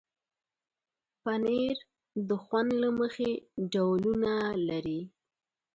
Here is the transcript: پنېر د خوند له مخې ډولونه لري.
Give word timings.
پنېر 1.23 1.77
د 2.27 2.29
خوند 2.43 2.71
له 2.81 2.89
مخې 2.99 3.29
ډولونه 3.71 4.31
لري. 4.69 5.01